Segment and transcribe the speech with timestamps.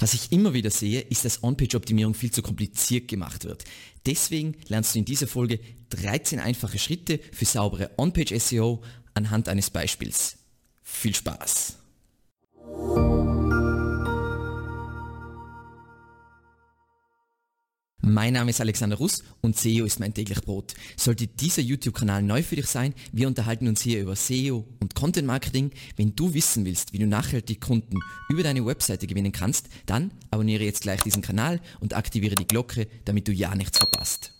[0.00, 3.64] Was ich immer wieder sehe, ist, dass On-Page-Optimierung viel zu kompliziert gemacht wird.
[4.06, 8.82] Deswegen lernst du in dieser Folge 13 einfache Schritte für saubere On-Page-SEO
[9.12, 10.38] anhand eines Beispiels.
[10.82, 11.76] Viel Spaß!
[18.10, 20.74] Mein Name ist Alexander Russ und SEO ist mein täglich Brot.
[20.96, 25.28] Sollte dieser YouTube-Kanal neu für dich sein, wir unterhalten uns hier über SEO und Content
[25.28, 25.70] Marketing.
[25.94, 30.64] Wenn du wissen willst, wie du nachhaltig Kunden über deine Webseite gewinnen kannst, dann abonniere
[30.64, 34.32] jetzt gleich diesen Kanal und aktiviere die Glocke, damit du ja nichts verpasst.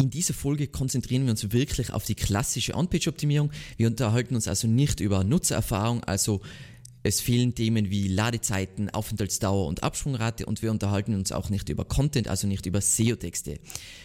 [0.00, 3.50] In dieser Folge konzentrieren wir uns wirklich auf die klassische On-Page-Optimierung.
[3.76, 6.40] Wir unterhalten uns also nicht über Nutzererfahrung, also
[7.08, 11.84] es fehlen Themen wie Ladezeiten, Aufenthaltsdauer und Absprungrate und wir unterhalten uns auch nicht über
[11.84, 13.58] Content, also nicht über SEO-Texte.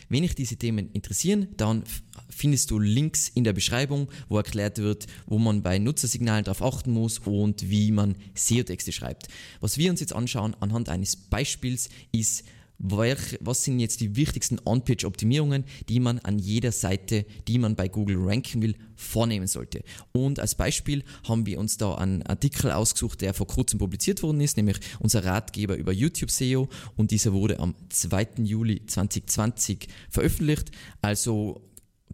[0.10, 1.84] Wenn dich diese Themen interessieren, dann
[2.30, 6.92] findest du Links in der Beschreibung, wo erklärt wird, wo man bei Nutzersignalen darauf achten
[6.92, 9.28] muss und wie man SEO-Texte schreibt.
[9.60, 12.46] Was wir uns jetzt anschauen anhand eines Beispiels ist,
[12.84, 18.18] was sind jetzt die wichtigsten On-Page-Optimierungen, die man an jeder Seite, die man bei Google
[18.20, 19.84] ranken will, vornehmen sollte.
[20.12, 24.42] Und als Beispiel haben wir uns da einen Artikel ausgesucht, der vor kurzem publiziert worden
[24.42, 26.68] ist, nämlich unser Ratgeber über YouTube SEO
[26.98, 28.28] und dieser wurde am 2.
[28.44, 31.62] Juli 2020 veröffentlicht, also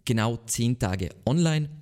[0.04, 1.79] genau 10 Tage online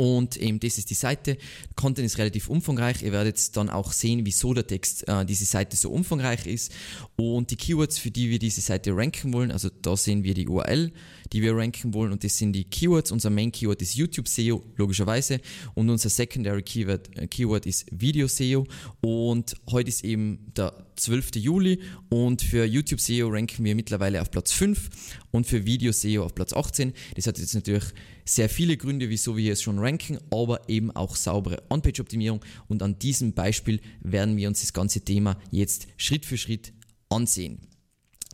[0.00, 1.36] und eben das ist die Seite.
[1.76, 3.02] Content ist relativ umfangreich.
[3.02, 6.72] Ihr werdet dann auch sehen, wieso der Text äh, diese Seite so umfangreich ist.
[7.16, 10.48] Und die Keywords, für die wir diese Seite ranken wollen, also da sehen wir die
[10.48, 10.90] URL,
[11.32, 13.12] die wir ranken wollen und das sind die Keywords.
[13.12, 15.40] Unser Main Keyword ist YouTube SEO, logischerweise.
[15.74, 18.66] Und unser Secondary Keyword, äh, Keyword ist Video SEO.
[19.00, 21.36] Und heute ist eben der 12.
[21.36, 24.90] Juli und für YouTube SEO ranken wir mittlerweile auf Platz 5
[25.30, 26.92] und für Video SEO auf Platz 18.
[27.14, 27.84] Das hat jetzt natürlich
[28.24, 32.44] sehr viele Gründe, wieso wir es schon ranken, aber eben auch saubere On-Page-Optimierung.
[32.68, 36.72] Und an diesem Beispiel werden wir uns das ganze Thema jetzt Schritt für Schritt
[37.08, 37.60] ansehen.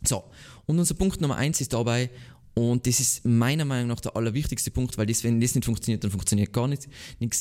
[0.03, 0.25] So,
[0.65, 2.09] und unser Punkt Nummer eins ist dabei,
[2.57, 6.03] und das ist meiner Meinung nach der allerwichtigste Punkt, weil das, wenn das nicht funktioniert,
[6.03, 6.87] dann funktioniert gar nichts,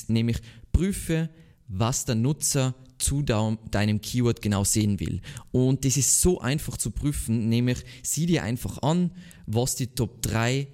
[0.08, 0.36] nämlich
[0.72, 1.30] prüfe,
[1.68, 5.22] was der Nutzer zu deinem Keyword genau sehen will.
[5.52, 9.10] Und das ist so einfach zu prüfen, nämlich sieh dir einfach an,
[9.46, 10.68] was die Top 3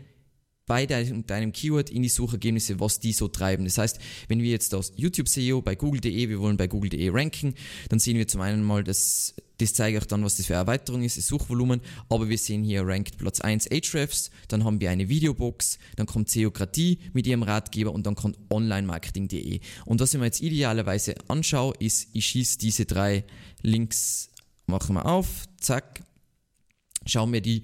[0.66, 3.64] bei deinem Keyword in die Suchergebnisse, was die so treiben.
[3.64, 7.54] Das heißt, wenn wir jetzt aus YouTube SEO bei Google.de, wir wollen bei Google.de ranken,
[7.88, 11.02] dann sehen wir zum einen mal, dass das zeige ich dann, was das für Erweiterung
[11.02, 15.08] ist, das Suchvolumen, aber wir sehen hier ranked Platz 1 Ahrefs, dann haben wir eine
[15.08, 19.60] Videobox, dann kommt Seokratie mit ihrem Ratgeber und dann kommt onlinemarketing.de.
[19.84, 23.24] Und was ich mir jetzt idealerweise anschaue, ist, ich schieße diese drei
[23.62, 24.30] Links,
[24.66, 26.02] machen wir auf, zack,
[27.06, 27.62] schauen wir die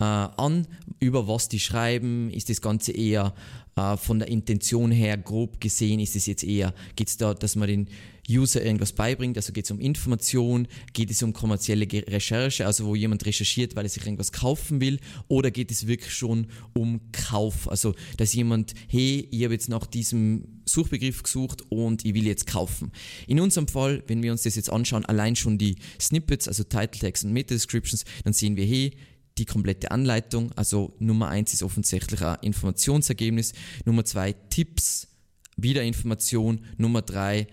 [0.00, 0.66] äh, an,
[1.00, 3.34] über was die schreiben, ist das Ganze eher
[3.76, 7.56] äh, von der Intention her grob gesehen, ist es jetzt eher, geht es da, dass
[7.56, 7.88] man den
[8.30, 12.94] User irgendwas beibringt, also geht es um Information, geht es um kommerzielle Recherche, also wo
[12.94, 17.70] jemand recherchiert, weil er sich irgendwas kaufen will, oder geht es wirklich schon um Kauf,
[17.70, 22.46] also dass jemand, hey, ich habe jetzt nach diesem Suchbegriff gesucht und ich will jetzt
[22.46, 22.92] kaufen.
[23.26, 27.00] In unserem Fall, wenn wir uns das jetzt anschauen, allein schon die Snippets, also Title
[27.00, 28.92] Tags und Meta Descriptions, dann sehen wir, hey,
[29.38, 30.52] die komplette Anleitung.
[30.52, 33.52] Also Nummer eins ist offensichtlich ein Informationsergebnis.
[33.84, 35.08] Nummer zwei Tipps,
[35.56, 36.60] wieder Information.
[36.76, 37.46] Nummer drei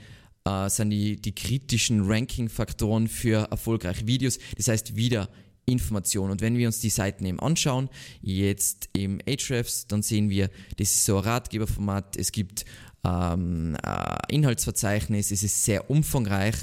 [0.46, 4.40] äh, sind die, die kritischen Ranking-Faktoren für erfolgreiche Videos.
[4.58, 5.30] Das heißt wieder
[5.66, 6.30] Information.
[6.32, 7.90] Und wenn wir uns die Seiten eben anschauen,
[8.22, 12.18] jetzt im Ahrefs, dann sehen wir, das ist so ein Ratgeberformat.
[12.18, 12.66] Es gibt
[13.04, 16.56] ähm, äh, Inhaltsverzeichnis, es ist sehr umfangreich.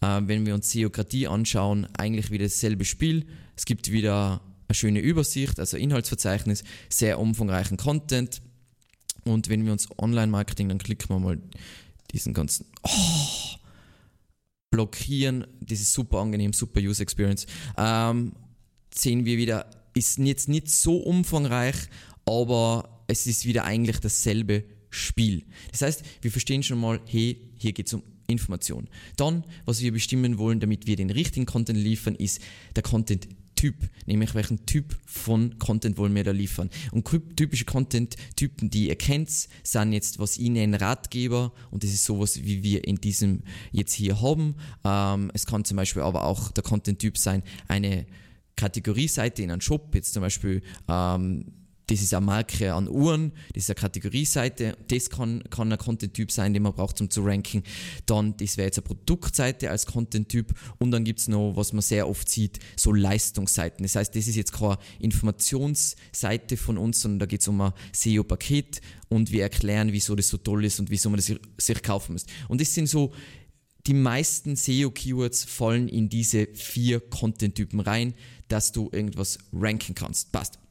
[0.00, 3.26] Äh, wenn wir uns Seokratie anschauen, eigentlich wieder dasselbe Spiel.
[3.56, 4.40] Es gibt wieder
[4.72, 8.40] eine schöne Übersicht, also Inhaltsverzeichnis, sehr umfangreichen Content.
[9.24, 11.38] Und wenn wir uns Online-Marketing, dann klicken wir mal
[12.12, 13.58] diesen ganzen oh,
[14.70, 15.46] blockieren.
[15.60, 17.46] Das ist super angenehm, super User Experience.
[17.76, 18.32] Ähm,
[18.92, 21.76] sehen wir wieder, ist jetzt nicht so umfangreich,
[22.24, 25.44] aber es ist wieder eigentlich dasselbe Spiel.
[25.70, 28.88] Das heißt, wir verstehen schon mal, hey, hier geht es um Information.
[29.16, 32.40] Dann, was wir bestimmen wollen, damit wir den richtigen Content liefern, ist
[32.74, 33.28] der Content
[33.62, 33.76] Typ,
[34.06, 36.68] nämlich welchen Typ von Content wollen wir da liefern.
[36.90, 39.30] Und typische Content-Typen, die ihr kennt,
[39.62, 43.92] sind jetzt, was ich nenne, Ratgeber und das ist sowas, wie wir in diesem jetzt
[43.92, 44.56] hier haben.
[44.82, 48.04] Ähm, es kann zum Beispiel aber auch der Content-Typ sein, eine
[48.56, 53.64] Kategorieseite in einem Shop, jetzt zum Beispiel ähm, das ist eine Marke an Uhren, das
[53.64, 57.62] ist eine Kategorieseite, das kann, kann ein Content-Typ sein, den man braucht, um zu ranken.
[58.06, 61.82] Dann, das wäre jetzt eine Produktseite als Content-Typ und dann gibt es noch, was man
[61.82, 63.82] sehr oft sieht, so Leistungsseiten.
[63.82, 67.72] Das heißt, das ist jetzt keine Informationsseite von uns, sondern da geht es um ein
[67.92, 72.12] SEO-Paket und wir erklären, wieso das so toll ist und wieso man das sich kaufen
[72.12, 72.26] muss.
[72.48, 73.12] Und das sind so
[73.86, 78.14] die meisten SEO-Keywords fallen in diese vier Content-Typen rein,
[78.46, 80.30] dass du irgendwas ranken kannst.
[80.30, 80.61] Passt.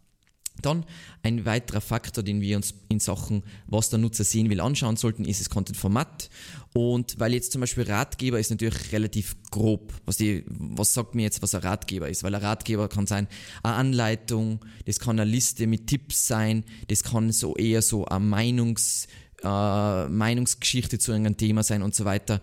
[0.61, 0.85] Dann
[1.23, 5.25] ein weiterer Faktor, den wir uns in Sachen, was der Nutzer sehen will, anschauen sollten,
[5.25, 6.29] ist das Content-Format.
[6.73, 9.93] Und weil jetzt zum Beispiel Ratgeber ist natürlich relativ grob.
[10.05, 12.23] Was, die, was sagt mir jetzt, was ein Ratgeber ist?
[12.23, 13.27] Weil ein Ratgeber kann sein
[13.63, 18.23] eine Anleitung, das kann eine Liste mit Tipps sein, das kann so eher so eine
[18.23, 19.07] Meinungs-
[19.43, 22.41] äh, Meinungsgeschichte zu irgendeinem Thema sein und so weiter.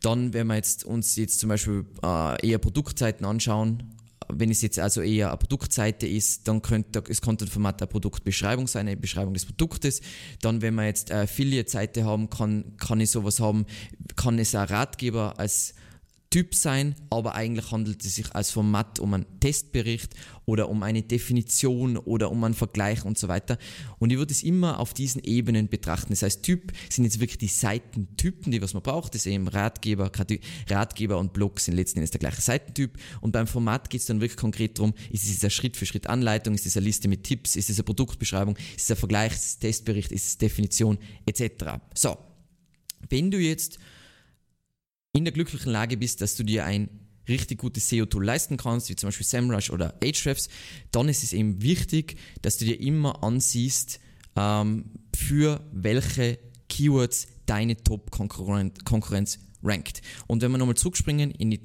[0.00, 3.95] Dann, wenn wir jetzt uns jetzt zum Beispiel äh, eher Produktseiten anschauen,
[4.28, 8.86] wenn es jetzt also eher eine Produktseite ist, dann könnte das Content-Format eine Produktbeschreibung sein,
[8.86, 10.00] eine Beschreibung des Produktes.
[10.42, 13.66] Dann, wenn wir jetzt eine Affiliate-Seite haben, kann, kann ich sowas haben,
[14.16, 15.74] kann es ein Ratgeber als
[16.30, 20.12] Typ sein, aber eigentlich handelt es sich als Format um einen Testbericht
[20.44, 23.58] oder um eine Definition oder um einen Vergleich und so weiter.
[24.00, 26.10] Und ich würde es immer auf diesen Ebenen betrachten.
[26.10, 29.14] Das heißt, Typ sind jetzt wirklich die Seitentypen, die was man braucht.
[29.14, 30.10] Das ist eben Ratgeber,
[30.68, 32.98] Ratgeber und Blog sind letzten Endes der gleiche Seitentyp.
[33.20, 36.76] Und beim Format geht es dann wirklich konkret darum, ist es eine Schritt-für-Schritt-Anleitung, ist es
[36.76, 40.10] eine Liste mit Tipps, ist es eine Produktbeschreibung, ist es ein Vergleich, ist es Testbericht,
[40.10, 41.78] ist es Definition etc.
[41.94, 42.18] So,
[43.08, 43.78] wenn du jetzt
[45.16, 46.88] in der glücklichen Lage bist, dass du dir ein
[47.28, 50.48] richtig gutes SEO-Tool leisten kannst, wie zum Beispiel SEMrush oder Ahrefs,
[50.92, 53.98] dann ist es eben wichtig, dass du dir immer ansiehst,
[54.36, 54.84] ähm,
[55.14, 60.02] für welche Keywords deine Top-Konkurrenz rankt.
[60.26, 61.60] Und wenn wir nochmal zurückspringen in die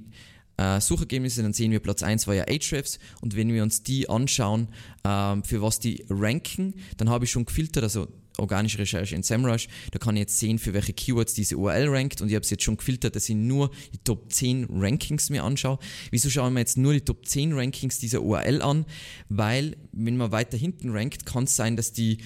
[0.58, 4.10] äh, Suchergebnisse, dann sehen wir Platz 1 war ja Ahrefs und wenn wir uns die
[4.10, 4.70] anschauen,
[5.04, 8.08] ähm, für was die ranken, dann habe ich schon gefiltert, also
[8.38, 9.68] organische Recherche in SEMrush.
[9.92, 12.50] Da kann ich jetzt sehen, für welche Keywords diese URL rankt und ich habe es
[12.50, 15.80] jetzt schon gefiltert, dass ich nur die Top 10 Rankings mir anschaue.
[16.12, 18.86] Wieso schauen wir jetzt nur die Top 10 Rankings dieser URL an?
[19.30, 22.18] Weil, wenn man weiter hinten rankt, kann es sein, dass die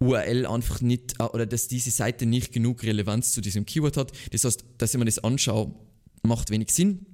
[0.00, 4.12] URL einfach nicht äh, oder dass diese Seite nicht genug Relevanz zu diesem Keyword hat.
[4.32, 5.74] Das heißt, dass ich mir das anschaue,
[6.22, 7.06] macht wenig Sinn.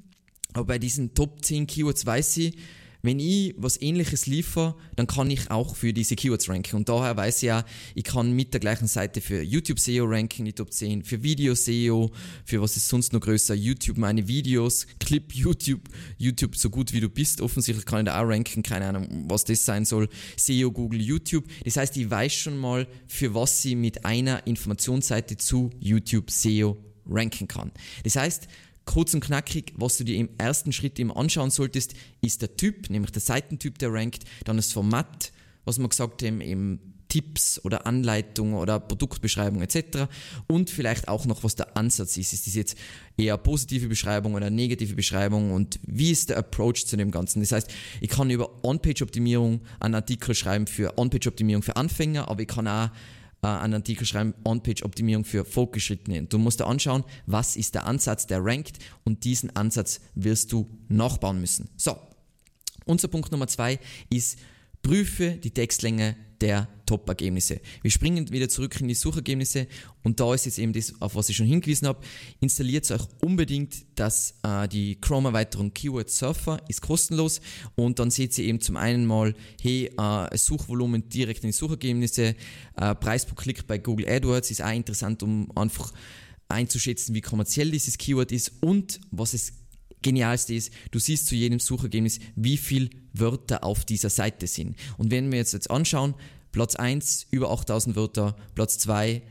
[0.54, 2.56] Aber bei diesen Top 10 Keywords weiß ich,
[3.02, 6.76] wenn ich was ähnliches liefere, dann kann ich auch für diese Keywords ranken.
[6.76, 7.64] Und daher weiß ich ja,
[7.94, 11.54] ich kann mit der gleichen Seite für YouTube SEO ranken, die Top 10, für Video
[11.54, 12.10] SEO,
[12.44, 17.00] für was ist sonst noch größer, YouTube meine Videos, Clip YouTube, YouTube so gut wie
[17.00, 20.72] du bist, offensichtlich kann ich da auch ranken, keine Ahnung, was das sein soll, SEO,
[20.72, 21.44] Google, YouTube.
[21.64, 26.76] Das heißt, ich weiß schon mal, für was ich mit einer Informationsseite zu YouTube SEO
[27.08, 27.72] ranken kann.
[28.04, 28.48] Das heißt,
[28.88, 31.92] kurz und knackig, was du dir im ersten Schritt immer anschauen solltest,
[32.22, 35.30] ist der Typ, nämlich der Seitentyp, der rankt, dann das Format,
[35.66, 40.08] was wir gesagt haben, eben Tipps oder Anleitungen oder Produktbeschreibung etc.
[40.46, 42.32] Und vielleicht auch noch, was der Ansatz ist.
[42.32, 42.78] Ist das jetzt
[43.18, 47.40] eher positive Beschreibung oder negative Beschreibung und wie ist der Approach zu dem Ganzen?
[47.40, 47.70] Das heißt,
[48.00, 52.88] ich kann über On-Page-Optimierung einen Artikel schreiben für On-Page-Optimierung für Anfänger, aber ich kann auch
[53.42, 56.24] einen Artikel schreiben, On-Page-Optimierung für Fortgeschrittene.
[56.24, 60.68] Du musst dir anschauen, was ist der Ansatz, der rankt und diesen Ansatz wirst du
[60.88, 61.70] nachbauen müssen.
[61.76, 61.96] So,
[62.84, 63.78] unser Punkt Nummer zwei
[64.10, 64.38] ist,
[64.82, 67.60] prüfe die Textlänge der Top-Ergebnisse.
[67.82, 69.66] Wir springen wieder zurück in die Suchergebnisse
[70.04, 72.00] und da ist jetzt eben das, auf was ich schon hingewiesen habe.
[72.40, 77.40] Installiert euch unbedingt dass äh, die Chrome-Erweiterung Keyword Surfer, ist kostenlos
[77.74, 82.36] und dann seht ihr eben zum einen mal, hey, äh, Suchvolumen direkt in die Suchergebnisse,
[82.76, 85.92] äh, Preis pro Klick bei Google AdWords ist auch interessant, um einfach
[86.48, 89.52] einzuschätzen, wie kommerziell dieses Keyword ist und was es
[90.00, 92.88] Genialste ist, du siehst zu jedem Suchergebnis, wie viele
[93.20, 94.76] Wörter auf dieser Seite sind.
[94.96, 96.14] Und wenn wir jetzt, jetzt anschauen,
[96.52, 99.22] Platz 1 über 8000 Wörter, Platz 2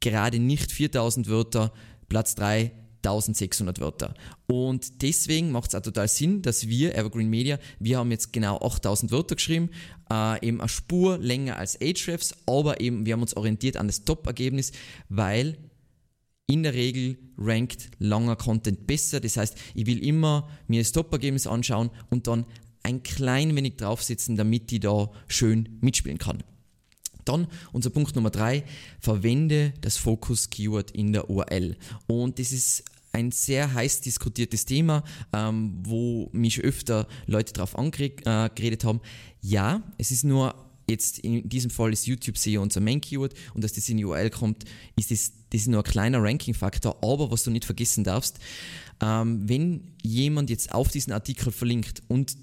[0.00, 1.72] gerade nicht 4000 Wörter,
[2.08, 2.72] Platz 3
[3.06, 4.14] 1600 Wörter.
[4.46, 8.58] Und deswegen macht es auch total Sinn, dass wir, Evergreen Media, wir haben jetzt genau
[8.58, 9.70] 8000 Wörter geschrieben,
[10.10, 14.04] äh, eben eine Spur länger als Ahrefs, aber eben wir haben uns orientiert an das
[14.04, 14.72] Top-Ergebnis,
[15.08, 15.58] weil
[16.46, 19.20] in der Regel rankt langer Content besser.
[19.20, 22.44] Das heißt, ich will immer mir das Top-Ergebnis anschauen und dann
[22.84, 26.44] ein klein wenig draufsetzen, damit ich da schön mitspielen kann.
[27.24, 28.64] Dann unser Punkt Nummer drei,
[29.00, 31.76] verwende das Fokus-Keyword in der URL.
[32.06, 38.84] Und das ist ein sehr heiß diskutiertes Thema, ähm, wo mich öfter Leute darauf angeredet
[38.84, 39.00] äh, haben.
[39.40, 40.54] Ja, es ist nur
[40.88, 44.04] jetzt in diesem Fall ist YouTube SEO unser Main Keyword und dass das in die
[44.04, 44.64] URL kommt,
[44.96, 46.98] ist das, das ist nur ein kleiner Ranking-Faktor.
[47.02, 48.38] Aber was du nicht vergessen darfst,
[49.00, 52.36] ähm, wenn jemand jetzt auf diesen Artikel verlinkt und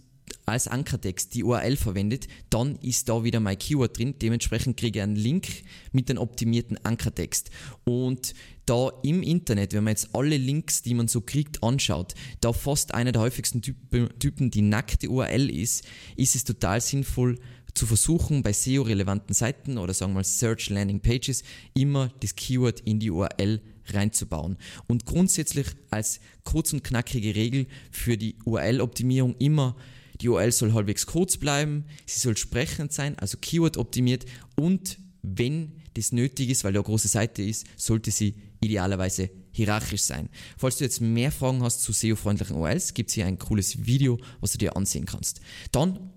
[0.45, 4.15] als Ankertext die URL verwendet, dann ist da wieder mein Keyword drin.
[4.21, 5.47] Dementsprechend kriege ich einen Link
[5.91, 7.51] mit dem optimierten Ankertext.
[7.83, 8.33] Und
[8.65, 12.93] da im Internet, wenn man jetzt alle Links, die man so kriegt, anschaut, da fast
[12.93, 15.85] einer der häufigsten Typen, Typen die nackte URL ist,
[16.15, 17.37] ist es total sinnvoll,
[17.73, 22.81] zu versuchen, bei SEO-relevanten Seiten oder sagen wir mal Search Landing Pages immer das Keyword
[22.81, 24.57] in die URL reinzubauen.
[24.87, 29.75] Und grundsätzlich als kurz und knackige Regel für die URL-Optimierung immer
[30.21, 34.25] die URL soll halbwegs kurz bleiben, sie soll sprechend sein, also Keyword optimiert
[34.55, 40.01] und wenn das nötig ist, weil ja eine große Seite ist, sollte sie idealerweise hierarchisch
[40.01, 40.29] sein.
[40.57, 44.17] Falls du jetzt mehr Fragen hast zu SEO-freundlichen URLs, gibt es hier ein cooles Video,
[44.39, 45.41] was du dir ansehen kannst.
[45.71, 46.11] Dann,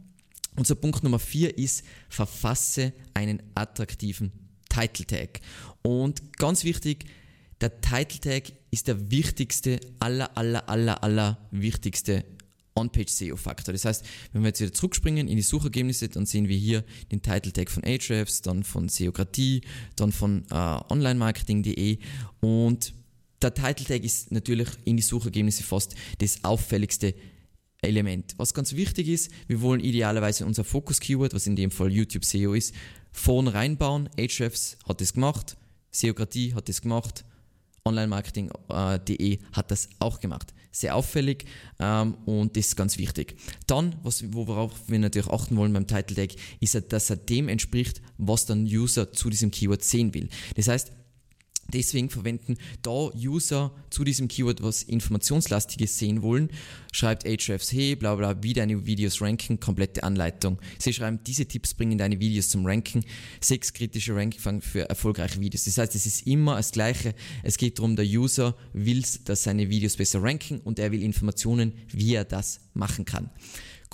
[0.56, 4.32] unser Punkt Nummer 4 ist, verfasse einen attraktiven
[4.68, 5.40] Title Tag.
[5.82, 7.06] Und ganz wichtig,
[7.61, 12.25] der Title Tag ist der wichtigste, aller, aller, aller, aller wichtigste
[12.75, 13.73] On-Page-SEO-Faktor.
[13.73, 17.23] Das heißt, wenn wir jetzt wieder zurückspringen in die Suchergebnisse, dann sehen wir hier den
[17.23, 19.62] Title-Tag von Ahrefs, dann von Seokratie,
[19.97, 20.54] dann von äh,
[20.90, 21.99] onlinemarketing.de
[22.40, 22.95] und
[23.43, 27.14] der Title-Tag ist natürlich in die Suchergebnisse fast das auffälligste
[27.83, 28.35] Element.
[28.38, 32.54] Was ganz wichtig ist, wir wollen idealerweise unser Fokus-Keyword, was in dem Fall YouTube SEO
[32.54, 32.75] ist,
[33.12, 34.09] vorne reinbauen.
[34.19, 35.57] Ahrefs hat das gemacht,
[35.90, 37.25] Seokratie hat das gemacht,
[37.85, 40.54] onlinemarketing.de hat das auch gemacht.
[40.75, 41.45] Sehr auffällig
[41.78, 43.37] ähm, und das ist ganz wichtig.
[43.69, 48.02] Dann, was, worauf wir natürlich achten wollen beim Title Tag, ist, dass er dem entspricht,
[48.19, 50.28] was dann User zu diesem Keyword sehen will.
[50.57, 50.90] Das heißt,
[51.73, 56.50] Deswegen verwenden da User zu diesem Keyword was Informationslastiges sehen wollen,
[56.92, 60.59] schreibt Ahrefs, hey, bla bla, wie deine Videos ranken, komplette Anleitung.
[60.78, 63.04] Sie schreiben, diese Tipps bringen deine Videos zum Ranken,
[63.40, 65.64] sechs kritische Ranking für erfolgreiche Videos.
[65.64, 67.14] Das heißt, es ist immer das Gleiche.
[67.42, 71.73] Es geht darum, der User will, dass seine Videos besser ranken und er will Informationen,
[71.92, 73.30] wie er das machen kann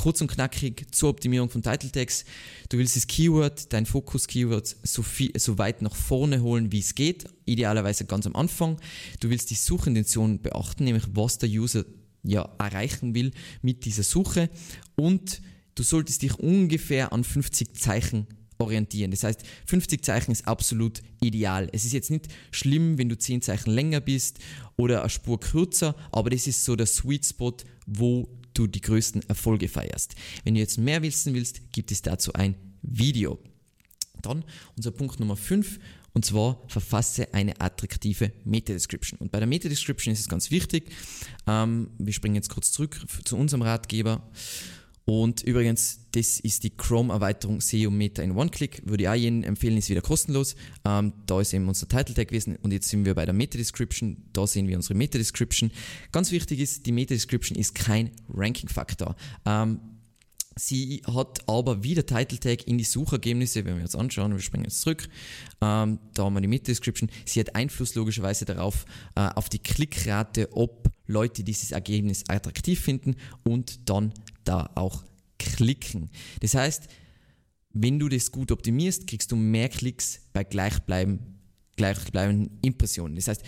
[0.01, 2.25] kurz und knackig zur Optimierung von Title Tags.
[2.71, 5.05] Du willst das Keyword, dein Fokus-Keyword so,
[5.37, 7.27] so weit nach vorne holen, wie es geht.
[7.45, 8.81] Idealerweise ganz am Anfang.
[9.21, 11.85] Du willst die Suchintention beachten, nämlich was der User
[12.23, 14.49] ja erreichen will mit dieser Suche.
[14.97, 15.43] Und
[15.75, 18.27] du solltest dich ungefähr an 50 Zeichen
[18.57, 19.11] orientieren.
[19.11, 21.69] Das heißt, 50 Zeichen ist absolut ideal.
[21.73, 24.39] Es ist jetzt nicht schlimm, wenn du 10 Zeichen länger bist
[24.79, 27.55] oder eine Spur kürzer, aber das ist so der Sweet Spot,
[27.87, 30.15] wo du die größten Erfolge feierst.
[30.45, 33.39] Wenn du jetzt mehr wissen willst, gibt es dazu ein Video.
[34.23, 34.45] Dann
[34.77, 35.79] unser Punkt Nummer 5
[36.13, 39.19] und zwar verfasse eine attraktive Meta-Description.
[39.21, 40.91] Und bei der Meta-Description ist es ganz wichtig,
[41.47, 44.29] ähm, wir springen jetzt kurz zurück zu unserem Ratgeber
[45.05, 48.83] und übrigens, das ist die Chrome-Erweiterung SEO Meta in One-Click.
[48.85, 50.55] Würde ich auch jedem empfehlen, ist wieder kostenlos.
[50.85, 54.19] Ähm, da ist eben unser Title Tag gewesen und jetzt sind wir bei der Meta-Description.
[54.33, 55.71] Da sehen wir unsere Meta-Description.
[56.13, 59.17] Ganz wichtig ist, die Meta-Description ist kein Ranking-Faktor.
[59.47, 59.81] Ähm,
[60.57, 64.65] Sie hat aber wieder Title Tag in die Suchergebnisse, wenn wir uns anschauen, wir springen
[64.65, 65.09] jetzt zurück,
[65.63, 70.49] ähm, da haben wir die Meta-Description, sie hat Einfluss logischerweise darauf, äh, auf die Klickrate,
[70.53, 74.13] ob Leute dieses Ergebnis attraktiv finden und dann
[74.45, 75.05] da auch
[75.39, 76.11] klicken.
[76.41, 76.89] Das heißt,
[77.73, 81.39] wenn du das gut optimierst, kriegst du mehr Klicks bei gleichbleibenden,
[81.77, 83.17] gleichbleibenden Impressionen.
[83.17, 83.43] Das heißt,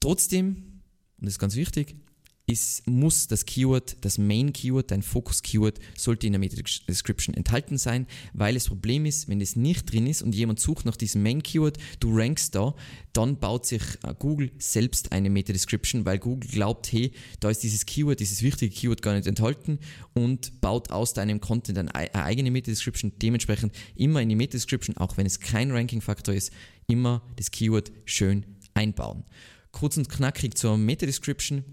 [0.00, 0.82] trotzdem,
[1.18, 1.96] und das ist ganz wichtig,
[2.46, 7.34] es muss das Keyword, das Main Keyword, dein Focus Keyword, sollte in der Meta Description
[7.34, 10.96] enthalten sein, weil das Problem ist, wenn es nicht drin ist und jemand sucht nach
[10.96, 12.74] diesem Main Keyword, du rankst da,
[13.14, 17.62] dann baut sich äh, Google selbst eine Meta Description, weil Google glaubt, hey, da ist
[17.62, 19.78] dieses Keyword, dieses wichtige Keyword gar nicht enthalten
[20.12, 23.12] und baut aus deinem Content eine eigene Meta Description.
[23.22, 26.52] Dementsprechend immer in die Meta Description, auch wenn es kein Ranking Faktor ist,
[26.88, 29.24] immer das Keyword schön einbauen.
[29.72, 31.64] Kurz und knackig zur Meta Description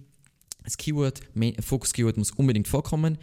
[0.64, 1.22] das Keyword,
[1.62, 3.18] Focus Keyword muss unbedingt vorkommen.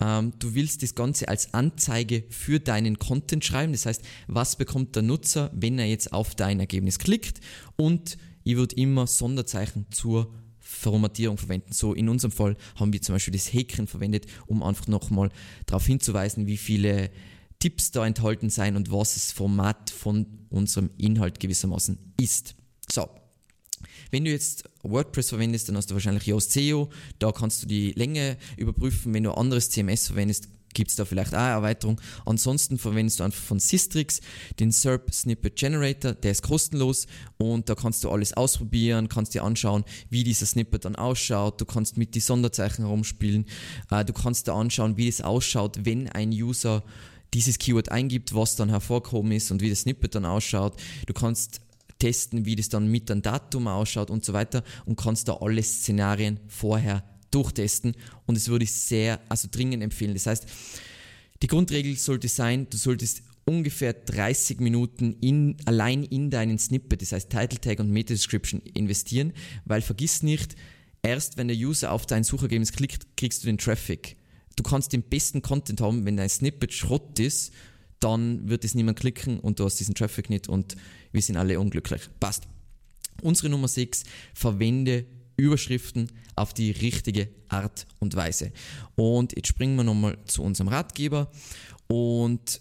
[0.00, 3.72] Ähm, du willst das Ganze als Anzeige für deinen Content schreiben.
[3.72, 7.40] Das heißt, was bekommt der Nutzer, wenn er jetzt auf dein Ergebnis klickt?
[7.76, 11.72] Und ich würde immer Sonderzeichen zur Formatierung verwenden.
[11.72, 15.30] So in unserem Fall haben wir zum Beispiel das Häkchen verwendet, um einfach nochmal
[15.66, 17.10] darauf hinzuweisen, wie viele
[17.58, 22.54] Tipps da enthalten sein und was das Format von unserem Inhalt gewissermaßen ist.
[24.10, 26.90] Wenn du jetzt WordPress verwendest, dann hast du wahrscheinlich Yoast SEO.
[27.18, 29.14] Da kannst du die Länge überprüfen.
[29.14, 32.00] Wenn du anderes CMS verwendest, gibt es da vielleicht auch eine Erweiterung.
[32.26, 34.20] Ansonsten verwendest du einfach von Sistrix
[34.58, 37.06] den SERP Snippet Generator, der ist kostenlos
[37.38, 41.60] und da kannst du alles ausprobieren, kannst dir anschauen, wie dieser Snippet dann ausschaut.
[41.60, 43.46] Du kannst mit die Sonderzeichen herumspielen.
[43.90, 46.84] Äh, du kannst dir anschauen, wie es ausschaut, wenn ein User
[47.34, 50.74] dieses Keyword eingibt, was dann hervorgehoben ist und wie das Snippet dann ausschaut.
[51.06, 51.60] Du kannst
[52.00, 55.62] testen, wie das dann mit einem Datum ausschaut und so weiter und kannst da alle
[55.62, 57.94] Szenarien vorher durchtesten
[58.26, 60.14] und das würde ich sehr, also dringend empfehlen.
[60.14, 60.46] Das heißt,
[61.42, 67.12] die Grundregel sollte sein, du solltest ungefähr 30 Minuten in, allein in deinen Snippet, das
[67.12, 69.32] heißt Title Tag und Meta Description investieren,
[69.64, 70.56] weil vergiss nicht,
[71.02, 74.16] erst wenn der User auf dein Suchergebnis klickt, kriegst du den Traffic.
[74.56, 77.52] Du kannst den besten Content haben, wenn dein Snippet Schrott ist,
[77.98, 80.76] dann wird es niemand klicken und du hast diesen Traffic nicht und
[81.12, 82.02] wir sind alle unglücklich.
[82.20, 82.48] Passt.
[83.22, 88.52] Unsere Nummer 6, verwende Überschriften auf die richtige Art und Weise.
[88.94, 91.30] Und jetzt springen wir nochmal zu unserem Ratgeber
[91.86, 92.60] und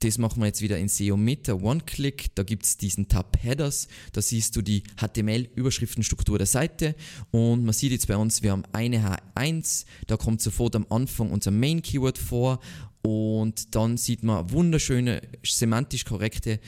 [0.00, 2.34] das machen wir jetzt wieder in SEO Meta One-Click.
[2.34, 3.86] Da gibt es diesen Tab Headers.
[4.12, 6.94] Da siehst du die HTML-Überschriftenstruktur der Seite.
[7.30, 9.84] Und man sieht jetzt bei uns, wir haben eine H1.
[10.06, 12.60] Da kommt sofort am Anfang unser Main-Keyword vor.
[13.02, 16.60] Und dann sieht man wunderschöne, semantisch korrekte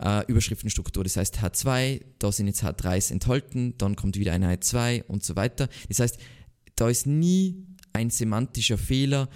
[0.00, 1.02] äh, Überschriftenstruktur.
[1.02, 5.34] Das heißt H2, da sind jetzt H3s enthalten, dann kommt wieder eine H2 und so
[5.34, 5.68] weiter.
[5.88, 6.18] Das heißt,
[6.76, 9.28] da ist nie ein semantischer Fehler,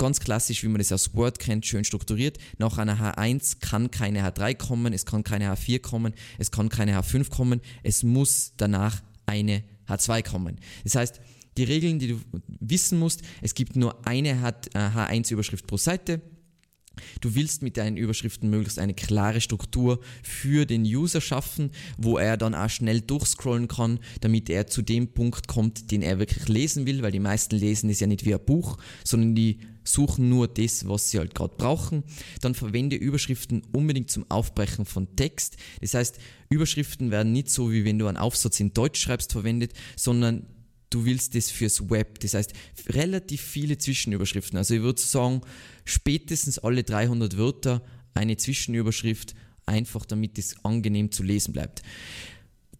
[0.00, 2.38] ganz klassisch, wie man das aus Word kennt, schön strukturiert.
[2.56, 6.98] Nach einer H1 kann keine H3 kommen, es kann keine H4 kommen, es kann keine
[6.98, 10.58] H5 kommen, es muss danach eine H2 kommen.
[10.84, 11.20] Das heißt,
[11.60, 12.20] die Regeln, die du
[12.58, 16.22] wissen musst, es gibt nur eine H1-Überschrift pro Seite.
[17.20, 22.36] Du willst mit deinen Überschriften möglichst eine klare Struktur für den User schaffen, wo er
[22.36, 26.86] dann auch schnell durchscrollen kann, damit er zu dem Punkt kommt, den er wirklich lesen
[26.86, 30.48] will, weil die meisten lesen es ja nicht wie ein Buch, sondern die suchen nur
[30.48, 32.04] das, was sie halt gerade brauchen.
[32.40, 35.56] Dann verwende Überschriften unbedingt zum Aufbrechen von Text.
[35.80, 39.72] Das heißt, Überschriften werden nicht so, wie wenn du einen Aufsatz in Deutsch schreibst, verwendet,
[39.96, 40.46] sondern
[40.90, 42.20] du willst das fürs Web.
[42.20, 42.52] Das heißt,
[42.88, 44.58] relativ viele Zwischenüberschriften.
[44.58, 45.40] Also ich würde sagen,
[45.84, 47.82] spätestens alle 300 Wörter
[48.14, 49.34] eine Zwischenüberschrift,
[49.66, 51.82] einfach damit es angenehm zu lesen bleibt.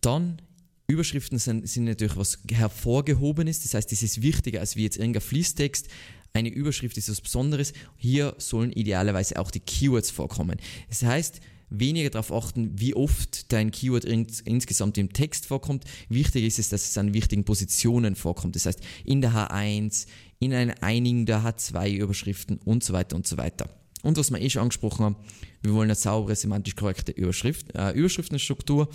[0.00, 0.42] Dann
[0.88, 5.22] Überschriften sind, sind natürlich was hervorgehobenes, das heißt, das ist wichtiger als wie jetzt irgendein
[5.22, 5.88] Fließtext.
[6.32, 7.72] Eine Überschrift ist was Besonderes.
[7.96, 10.58] Hier sollen idealerweise auch die Keywords vorkommen.
[10.88, 15.84] Das heißt, weniger darauf achten, wie oft dein Keyword ins, insgesamt im Text vorkommt.
[16.08, 18.56] Wichtig ist es, dass es an wichtigen Positionen vorkommt.
[18.56, 20.06] Das heißt, in der H1,
[20.40, 23.70] in einigen der H2-Überschriften und so weiter und so weiter.
[24.02, 25.16] Und was wir eh schon angesprochen haben,
[25.62, 28.88] wir wollen eine saubere, semantisch korrekte Überschrift, äh, Überschriftenstruktur.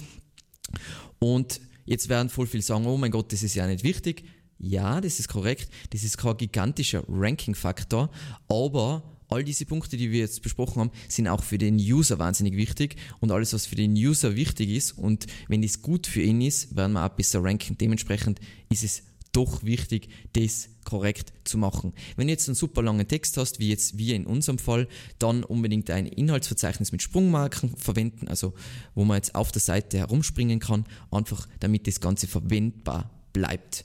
[1.20, 4.24] Und jetzt werden voll viel sagen, oh mein Gott, das ist ja nicht wichtig.
[4.58, 5.70] Ja, das ist korrekt.
[5.92, 8.10] Das ist kein gigantischer Ranking-Faktor,
[8.48, 12.56] aber all diese Punkte, die wir jetzt besprochen haben, sind auch für den User wahnsinnig
[12.56, 16.42] wichtig und alles, was für den User wichtig ist und wenn es gut für ihn
[16.42, 17.78] ist, werden wir auch besser ranken.
[17.78, 19.04] Dementsprechend ist es
[19.36, 21.94] doch wichtig, das korrekt zu machen.
[22.16, 24.88] Wenn du jetzt einen super langen Text hast, wie jetzt wir in unserem Fall,
[25.20, 28.54] dann unbedingt ein Inhaltsverzeichnis mit Sprungmarken verwenden, also
[28.94, 33.84] wo man jetzt auf der Seite herumspringen kann, einfach damit das Ganze verwendbar bleibt.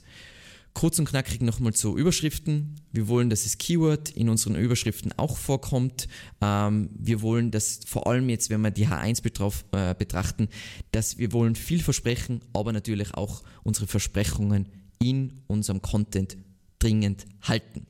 [0.73, 2.75] Kurz und knackig nochmal zu Überschriften.
[2.91, 6.07] Wir wollen, dass das Keyword in unseren Überschriften auch vorkommt.
[6.39, 10.47] Ähm, wir wollen, dass vor allem jetzt, wenn wir die H1 betrauf, äh, betrachten,
[10.91, 16.37] dass wir wollen viel versprechen, aber natürlich auch unsere Versprechungen in unserem Content
[16.79, 17.85] dringend halten.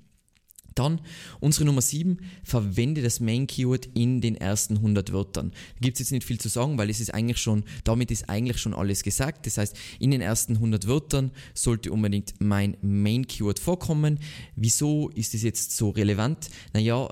[0.76, 1.02] Dann
[1.40, 5.52] unsere Nummer 7, verwende das Main Keyword in den ersten 100 Wörtern.
[5.52, 8.30] Da gibt es jetzt nicht viel zu sagen, weil es ist eigentlich schon, damit ist
[8.30, 9.46] eigentlich schon alles gesagt.
[9.46, 14.20] Das heißt, in den ersten 100 Wörtern sollte unbedingt mein Main Keyword vorkommen.
[14.56, 16.50] Wieso ist es jetzt so relevant?
[16.74, 17.10] Naja,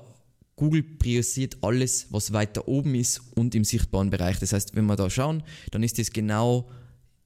[0.56, 4.38] Google priorisiert alles, was weiter oben ist und im sichtbaren Bereich.
[4.38, 6.68] Das heißt, wenn wir da schauen, dann ist es genau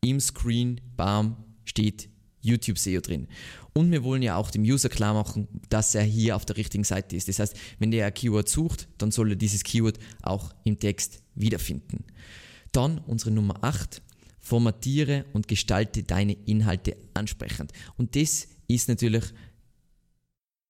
[0.03, 2.09] im Screen, bam, steht
[2.45, 3.27] YouTube SEO drin.
[3.73, 6.85] Und wir wollen ja auch dem User klar machen, dass er hier auf der richtigen
[6.85, 7.29] Seite ist.
[7.29, 11.23] Das heißt, wenn der ein Keyword sucht, dann soll er dieses Keyword auch im Text
[11.35, 12.05] wiederfinden.
[12.73, 14.03] Dann unsere Nummer 8.
[14.41, 17.73] Formatiere und gestalte deine Inhalte ansprechend.
[17.97, 19.25] Und das ist natürlich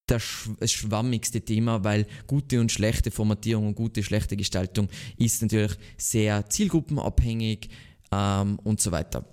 [0.06, 0.22] das
[0.70, 7.68] schwammigste Thema, weil gute und schlechte Formatierung und gute, schlechte Gestaltung ist natürlich sehr zielgruppenabhängig
[8.12, 9.24] ähm, und so weiter.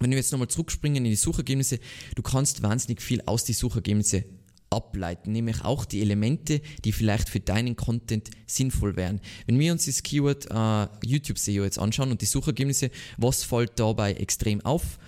[0.00, 1.78] Wenn wir jetzt nochmal zurückspringen in die Suchergebnisse,
[2.14, 4.24] du kannst wahnsinnig viel aus die Suchergebnisse
[4.70, 9.20] ableiten, nämlich auch die Elemente, die vielleicht für deinen Content sinnvoll wären.
[9.46, 13.78] Wenn wir uns das Keyword äh, YouTube SEO jetzt anschauen und die Suchergebnisse, was fällt
[13.78, 14.98] dabei extrem auf?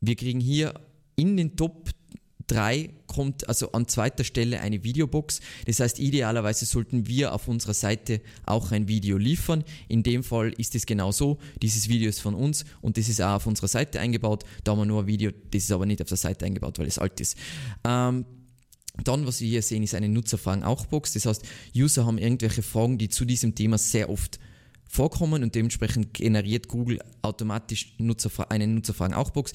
[0.00, 0.74] Wir kriegen hier
[1.14, 1.90] in den Top
[2.48, 5.40] 3 kommt also an zweiter Stelle eine Videobox.
[5.66, 9.64] Das heißt, idealerweise sollten wir auf unserer Seite auch ein Video liefern.
[9.88, 11.38] In dem Fall ist es genau so.
[11.62, 14.44] Dieses Video ist von uns und das ist auch auf unserer Seite eingebaut.
[14.64, 16.86] Da haben wir nur ein Video, das ist aber nicht auf der Seite eingebaut, weil
[16.86, 17.36] es alt ist.
[17.84, 18.24] Ähm,
[19.04, 21.12] dann, was wir hier sehen, ist eine Nutzerfragen-Auch-Box.
[21.12, 21.44] Das heißt,
[21.76, 24.38] User haben irgendwelche Fragen, die zu diesem Thema sehr oft
[24.96, 29.52] vorkommen und dementsprechend generiert Google automatisch Nutzerfra eine Nutzerfragen-Auch-Box.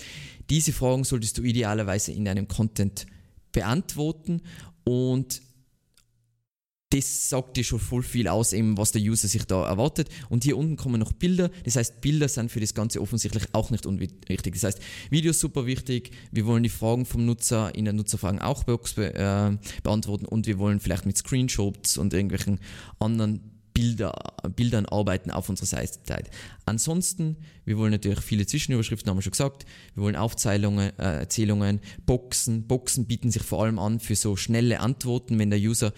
[0.50, 3.08] Diese Fragen solltest du idealerweise in deinem Content
[3.52, 4.42] beantworten
[4.84, 5.42] und
[6.92, 10.10] das sagt dir schon voll viel aus, eben, was der User sich da erwartet.
[10.30, 11.50] Und hier unten kommen noch Bilder.
[11.64, 14.54] Das heißt, Bilder sind für das Ganze offensichtlich auch nicht unwichtig.
[14.54, 16.12] Das heißt, Videos super wichtig.
[16.32, 20.82] Wir wollen die Fragen vom Nutzer in der Nutzerfragen-auch-Box be äh, beantworten und wir wollen
[20.82, 22.60] vielleicht mit Screenshots und irgendwelchen
[23.00, 24.14] anderen Bilder,
[24.56, 26.30] Bildern arbeiten auf unserer Seite.
[26.66, 29.66] Ansonsten, wir wollen natürlich viele Zwischenüberschriften, haben wir schon gesagt.
[29.96, 32.68] Wir wollen Aufzählungen, äh, Erzählungen, Boxen.
[32.68, 35.94] Boxen bieten sich vor allem an für so schnelle Antworten, wenn der User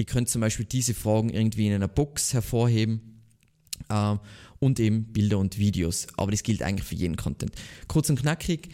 [0.00, 3.20] Ihr könnt zum Beispiel diese Fragen irgendwie in einer Box hervorheben
[3.88, 4.16] äh,
[4.60, 6.06] und eben Bilder und Videos.
[6.16, 7.50] Aber das gilt eigentlich für jeden Content.
[7.88, 8.68] Kurz und knackig,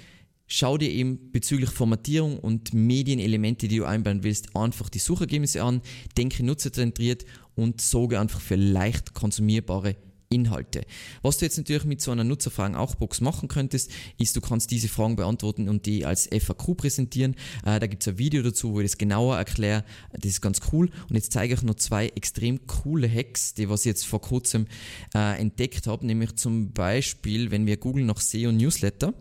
[0.54, 5.82] schau dir eben bezüglich Formatierung und Medienelemente, die du einbauen willst, einfach die Suchergebnisse an,
[6.16, 7.24] denke nutzerzentriert
[7.56, 9.96] und sorge einfach für leicht konsumierbare
[10.28, 10.84] Inhalte.
[11.22, 15.16] Was du jetzt natürlich mit so einer Nutzerfragen-auch-Box machen könntest, ist, du kannst diese Fragen
[15.16, 17.34] beantworten und die als FAQ präsentieren.
[17.64, 19.84] Äh, da gibt es ein Video dazu, wo ich das genauer erkläre.
[20.12, 20.88] Das ist ganz cool.
[21.08, 24.66] Und jetzt zeige ich noch zwei extrem coole Hacks, die was ich jetzt vor kurzem
[25.14, 26.06] äh, entdeckt habe.
[26.06, 29.14] Nämlich zum Beispiel, wenn wir googeln nach SEO Newsletter,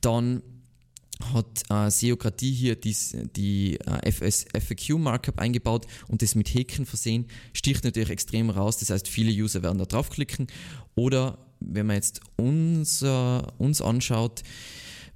[0.00, 0.42] dann
[1.34, 6.86] hat äh, Seokratie hier dies, die äh, FS, FAQ Markup eingebaut und das mit Häkchen
[6.86, 7.26] versehen.
[7.52, 10.46] Sticht natürlich extrem raus, das heißt, viele User werden da draufklicken.
[10.94, 14.42] Oder wenn man jetzt unser, uns anschaut,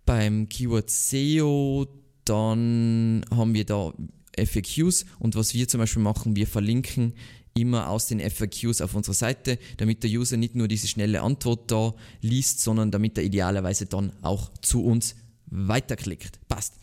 [0.04, 1.86] beim Keyword SEO,
[2.24, 3.92] dann haben wir da
[4.36, 7.14] FAQs und was wir zum Beispiel machen, wir verlinken
[7.54, 11.70] immer aus den FAQs auf unserer Seite, damit der User nicht nur diese schnelle Antwort
[11.70, 15.14] da liest, sondern damit er idealerweise dann auch zu uns
[15.46, 16.40] weiterklickt.
[16.48, 16.74] Passt.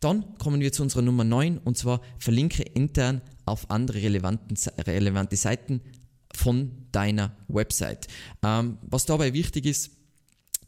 [0.00, 5.80] Dann kommen wir zu unserer Nummer 9 und zwar verlinke intern auf andere relevante Seiten
[6.34, 8.06] von deiner Website.
[8.42, 9.90] Ähm, was dabei wichtig ist,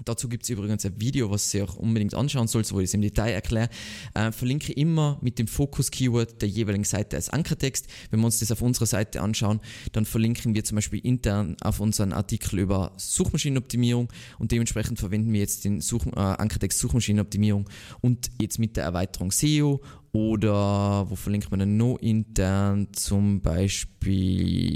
[0.04, 2.94] Dazu gibt es übrigens ein Video, was ihr auch unbedingt anschauen sollt, wo ich es
[2.94, 3.68] im Detail erkläre.
[4.14, 7.86] Äh, verlinke immer mit dem Fokus-Keyword der jeweiligen Seite als Ankertext.
[8.10, 9.60] Wenn wir uns das auf unserer Seite anschauen,
[9.92, 14.08] dann verlinken wir zum Beispiel intern auf unseren Artikel über Suchmaschinenoptimierung
[14.38, 17.68] und dementsprechend verwenden wir jetzt den Such, äh, Ankertext Suchmaschinenoptimierung
[18.00, 19.80] und jetzt mit der Erweiterung SEO
[20.12, 24.74] oder wo verlinkt man dann noch intern zum Beispiel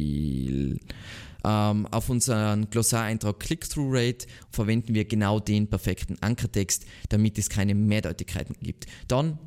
[1.45, 8.57] ähm, auf unseren Glossareintrag Click-Through-Rate verwenden wir genau den perfekten Ankertext, damit es keine Mehrdeutigkeiten
[8.61, 8.87] gibt.
[9.09, 9.39] Dann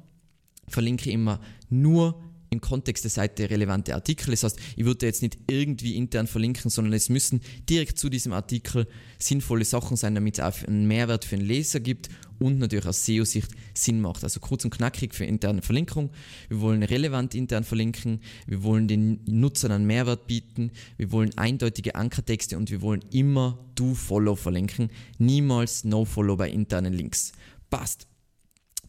[0.68, 4.32] verlinke ich immer nur im Kontext der Seite relevante Artikel.
[4.32, 8.34] Das heißt, ich würde jetzt nicht irgendwie intern verlinken, sondern es müssen direkt zu diesem
[8.34, 8.88] Artikel
[9.20, 13.06] sinnvolle Sachen sein, damit es auch einen Mehrwert für den Leser gibt und natürlich aus
[13.06, 14.24] SEO-Sicht Sinn macht.
[14.24, 16.12] Also kurz und knackig für interne Verlinkung.
[16.50, 21.96] Wir wollen relevant intern verlinken, wir wollen den Nutzern einen Mehrwert bieten, wir wollen eindeutige
[21.96, 27.32] Ankertexte und wir wollen immer Do-Follow verlinken, niemals No-Follow bei internen Links.
[27.70, 28.08] Passt.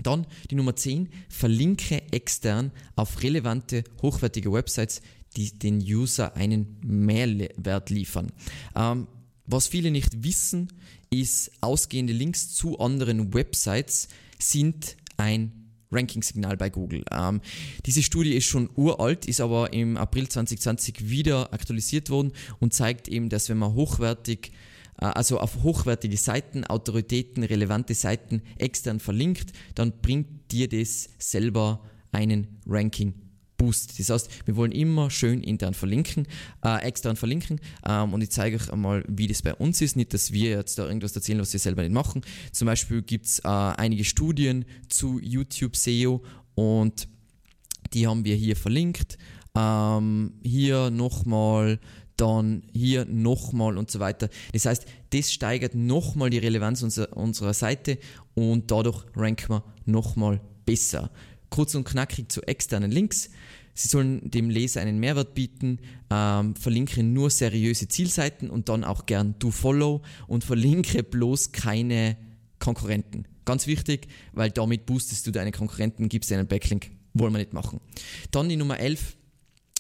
[0.03, 5.03] Dann die Nummer 10, verlinke extern auf relevante, hochwertige Websites,
[5.37, 8.33] die den User einen Mehrwert liefern.
[8.75, 9.09] Ähm,
[9.47, 10.69] was viele nicht wissen,
[11.11, 15.53] ist, ausgehende Links zu anderen Websites sind ein
[15.91, 17.05] Ranking-Signal bei Google.
[17.11, 17.41] Ähm,
[17.87, 23.09] diese Studie ist schon uralt, ist aber im April 2020 wieder aktualisiert worden und zeigt
[23.09, 24.53] eben, dass wenn man hochwertig
[25.01, 31.83] äh, also auf hochwertige Seiten, Autoritäten, relevante Seiten extern verlinkt, dann bringt dir das selber
[32.13, 33.15] einen Ranking
[33.59, 33.99] Boost.
[33.99, 36.27] Das heißt, wir wollen immer schön intern verlinken,
[36.65, 39.97] äh, extern verlinken ähm, und ich zeige euch einmal, wie das bei uns ist.
[39.97, 42.23] Nicht, dass wir jetzt da irgendwas erzählen, was wir selber nicht machen.
[42.53, 46.23] Zum Beispiel gibt es äh, einige Studien zu YouTube SEO
[46.55, 47.09] und
[47.93, 49.19] die haben wir hier verlinkt.
[49.55, 51.81] Ähm, hier nochmal
[52.17, 54.29] dann hier nochmal und so weiter.
[54.53, 57.99] Das heißt, das steigert nochmal die Relevanz unserer, unserer Seite
[58.35, 61.11] und dadurch ranken wir nochmal besser.
[61.51, 63.31] Kurz und knackig zu externen Links.
[63.79, 65.79] Sie sollen dem Leser einen Mehrwert bieten,
[66.11, 72.17] ähm, verlinke nur seriöse Zielseiten und dann auch gern Do Follow und verlinke bloß keine
[72.59, 73.29] Konkurrenten.
[73.45, 76.91] Ganz wichtig, weil damit boostest du deine Konkurrenten, gibst einen Backlink.
[77.15, 77.81] Wollen wir nicht machen.
[78.33, 79.17] Dann die Nummer 11,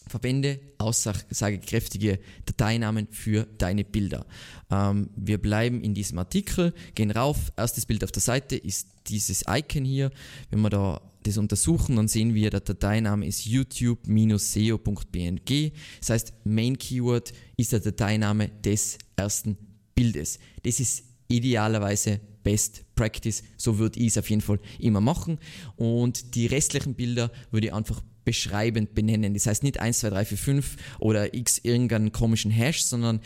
[0.08, 4.24] Verwende aussagekräftige Dateinamen für deine Bilder.
[4.70, 7.52] Ähm, wir bleiben in diesem Artikel, gehen rauf.
[7.56, 10.12] Erstes Bild auf der Seite ist dieses Icon hier.
[10.50, 15.72] Wenn wir da das untersuchen, dann sehen wir, der Dateiname ist youtube-seo.bng.
[16.00, 19.56] Das heißt, Main Keyword ist der Dateiname des ersten
[19.94, 20.38] Bildes.
[20.62, 23.42] Das ist idealerweise Best Practice.
[23.56, 25.38] So würde ich es auf jeden Fall immer machen.
[25.76, 29.32] Und die restlichen Bilder würde ich einfach beschreibend benennen.
[29.32, 33.22] Das heißt nicht 1, 2, 3, 4, 5 oder x irgendeinen komischen Hash, sondern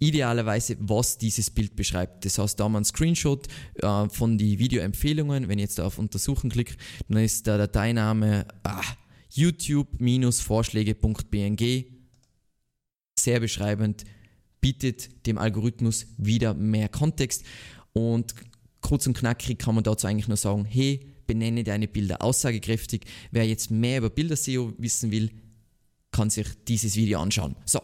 [0.00, 2.24] idealerweise, was dieses Bild beschreibt.
[2.24, 5.46] Das heißt, da haben wir einen Screenshot äh, von den Videoempfehlungen.
[5.46, 6.74] Wenn ich jetzt auf Untersuchen klicke,
[7.08, 8.82] dann ist der Dateiname ah,
[9.30, 11.84] youtube-vorschläge.bng.
[13.16, 14.02] Sehr beschreibend,
[14.60, 17.44] bietet dem Algorithmus wieder mehr Kontext
[17.92, 18.34] und
[18.80, 23.02] kurz und knackig kann man dazu eigentlich nur sagen, hey, benenne deine Bilder aussagekräftig.
[23.30, 25.30] Wer jetzt mehr über Bilder-SEO wissen will,
[26.10, 27.56] kann sich dieses Video anschauen.
[27.64, 27.80] So,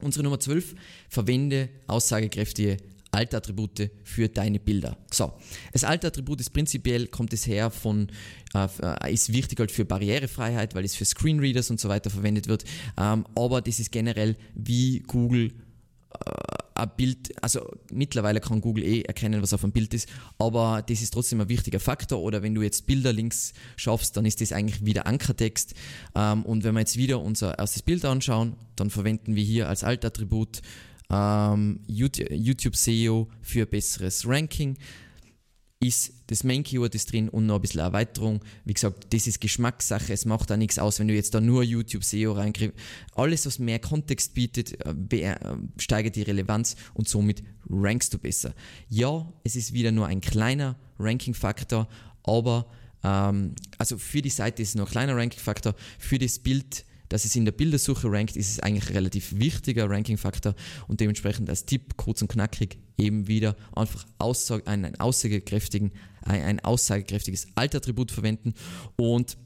[0.00, 0.74] unsere Nummer 12,
[1.08, 2.78] verwende aussagekräftige
[3.14, 4.96] Altattribute für deine Bilder.
[5.12, 5.32] So,
[5.72, 8.08] das Altattribut ist prinzipiell, kommt es her von,
[8.54, 12.64] äh, ist wichtig halt für Barrierefreiheit, weil es für Screenreaders und so weiter verwendet wird,
[12.98, 15.52] ähm, aber das ist generell wie Google
[16.12, 20.08] äh, ein Bild, also mittlerweile kann Google eh erkennen, was auf einem Bild ist,
[20.38, 22.20] aber das ist trotzdem ein wichtiger Faktor.
[22.20, 25.74] Oder wenn du jetzt Bilderlinks schaffst, dann ist das eigentlich wieder Ankertext.
[26.14, 29.84] Ähm, und wenn wir jetzt wieder unser erstes Bild anschauen, dann verwenden wir hier als
[29.84, 30.62] Altattribut
[31.10, 34.76] ähm, YouTube SEO für besseres Ranking
[35.86, 38.40] ist das Main Keyword ist drin und noch ein bisschen Erweiterung.
[38.64, 40.12] Wie gesagt, das ist Geschmackssache.
[40.12, 42.78] Es macht da nichts aus, wenn du jetzt da nur YouTube SEO reinkriegst.
[43.14, 45.36] Alles, was mehr Kontext bietet, äh, äh,
[45.78, 48.54] steigert die Relevanz und somit rankst du besser.
[48.88, 51.88] Ja, es ist wieder nur ein kleiner Ranking-Faktor,
[52.22, 52.66] aber
[53.02, 55.74] ähm, also für die Seite ist es nur ein kleiner Ranking-Faktor.
[55.98, 59.88] Für das Bild dass es in der Bildersuche rankt, ist es eigentlich ein relativ wichtiger
[59.88, 60.54] Ranking-Faktor
[60.88, 66.42] und dementsprechend als Tipp kurz und knackig eben wieder einfach Aussage, ein, ein, aussagekräftigen, ein,
[66.42, 68.54] ein aussagekräftiges Altattribut verwenden
[68.96, 69.36] und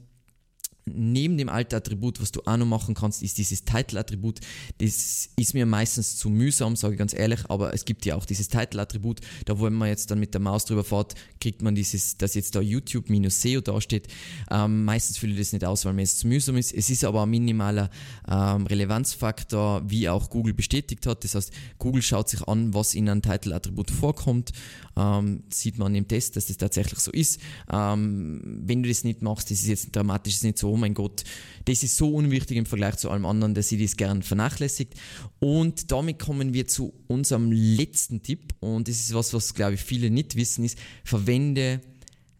[0.95, 4.39] neben dem Alt-Attribut, was du auch noch machen kannst, ist dieses Title-Attribut.
[4.77, 8.25] Das ist mir meistens zu mühsam, sage ich ganz ehrlich, aber es gibt ja auch
[8.25, 9.21] dieses Title-Attribut.
[9.45, 12.55] Da, wo man jetzt dann mit der Maus drüber fährt, kriegt man dieses, dass jetzt
[12.55, 14.07] da YouTube-SEO dasteht.
[14.51, 16.73] Ähm, meistens fülle ich das nicht aus, weil mir es zu mühsam ist.
[16.73, 17.89] Es ist aber ein minimaler
[18.27, 21.23] ähm, Relevanzfaktor, wie auch Google bestätigt hat.
[21.23, 24.51] Das heißt, Google schaut sich an, was in einem Title-Attribut vorkommt.
[24.97, 27.39] Ähm, sieht man im Test, dass das tatsächlich so ist.
[27.71, 31.23] Ähm, wenn du das nicht machst, das ist jetzt dramatisch, ist nicht so mein Gott,
[31.65, 34.93] das ist so unwichtig im Vergleich zu allem anderen, dass sie das gern vernachlässigt.
[35.39, 38.55] Und damit kommen wir zu unserem letzten Tipp.
[38.59, 41.81] Und das ist was, was glaube ich viele nicht wissen, ist, verwende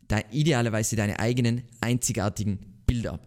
[0.07, 3.19] da idealerweise deine eigenen einzigartigen Bilder.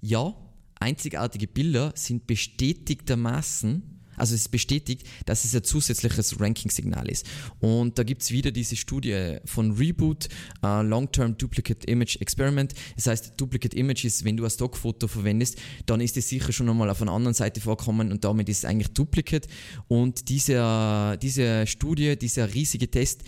[0.00, 0.34] Ja,
[0.78, 7.26] einzigartige Bilder sind bestätigtermaßen also es bestätigt, dass es ein zusätzliches Ranking-Signal ist.
[7.60, 10.28] Und da gibt es wieder diese Studie von Reboot,
[10.64, 12.74] uh, Long-Term Duplicate Image Experiment.
[12.96, 16.90] Das heißt, Duplicate Images, wenn du ein Stockfoto verwendest, dann ist es sicher schon einmal
[16.90, 19.48] auf einer anderen Seite vorkommen und damit ist es eigentlich Duplicate.
[19.88, 23.22] Und diese, diese Studie, dieser riesige Test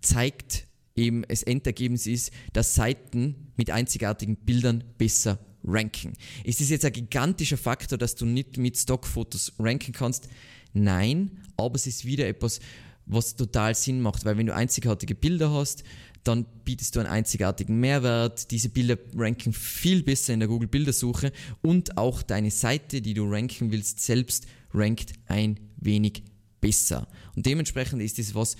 [0.00, 6.14] zeigt eben, das Endergebnis ist, dass Seiten mit einzigartigen Bildern besser ranken.
[6.44, 10.28] Ist es jetzt ein gigantischer Faktor, dass du nicht mit Stockfotos ranken kannst?
[10.72, 12.60] Nein, aber es ist wieder etwas,
[13.06, 15.82] was total Sinn macht, weil wenn du einzigartige Bilder hast,
[16.24, 18.50] dann bietest du einen einzigartigen Mehrwert.
[18.50, 23.24] Diese Bilder ranken viel besser in der Google Bildersuche und auch deine Seite, die du
[23.24, 26.22] ranken willst, selbst rankt ein wenig
[26.60, 27.08] besser.
[27.34, 28.56] Und dementsprechend ist es was,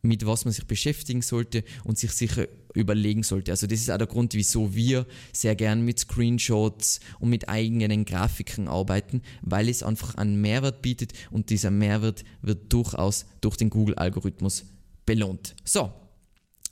[0.00, 3.50] mit was man sich beschäftigen sollte und sich sicher überlegen sollte.
[3.50, 8.04] Also das ist auch der Grund, wieso wir sehr gern mit Screenshots und mit eigenen
[8.04, 13.70] Grafiken arbeiten, weil es einfach einen Mehrwert bietet und dieser Mehrwert wird durchaus durch den
[13.70, 14.64] Google-Algorithmus
[15.06, 15.54] belohnt.
[15.64, 15.92] So,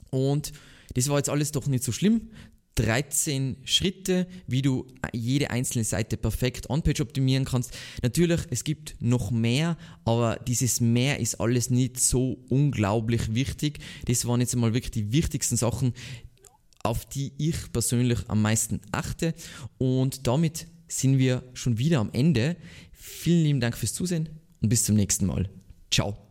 [0.09, 0.51] und
[0.93, 2.29] das war jetzt alles doch nicht so schlimm.
[2.75, 7.77] 13 Schritte, wie du jede einzelne Seite perfekt on-page optimieren kannst.
[8.01, 13.79] Natürlich, es gibt noch mehr, aber dieses mehr ist alles nicht so unglaublich wichtig.
[14.05, 15.93] Das waren jetzt einmal wirklich die wichtigsten Sachen,
[16.83, 19.33] auf die ich persönlich am meisten achte.
[19.77, 22.55] Und damit sind wir schon wieder am Ende.
[22.91, 24.29] Vielen lieben Dank fürs Zusehen
[24.61, 25.49] und bis zum nächsten Mal.
[25.91, 26.30] Ciao.